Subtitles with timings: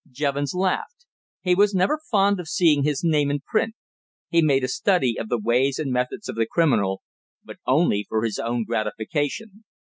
[0.09, 1.05] Jevons laughed.
[1.41, 3.75] He was never fond of seeing his name in print.
[4.29, 7.03] He made a study of the ways and methods of the criminal,
[7.43, 9.63] but only for his own gratification.